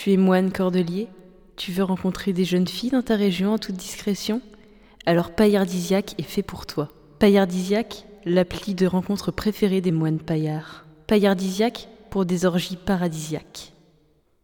[0.00, 1.08] Tu es moine cordelier
[1.56, 4.40] Tu veux rencontrer des jeunes filles dans ta région en toute discrétion?
[5.06, 6.86] Alors Paillardisiaque est fait pour toi.
[7.18, 10.86] Paillardisiaque, l'appli de rencontre préférée des moines paillards.
[11.08, 13.72] Paillardisiaque pour des orgies paradisiaques.